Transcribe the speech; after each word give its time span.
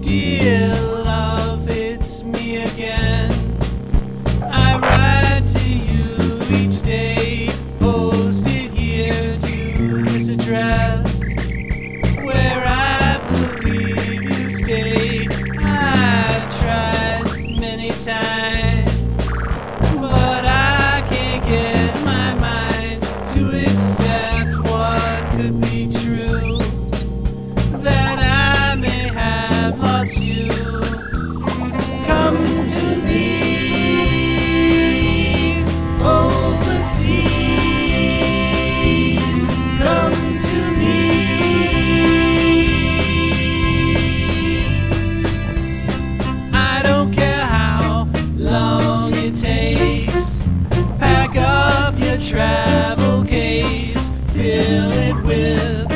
Dear 0.00 0.65
with. 55.12 55.95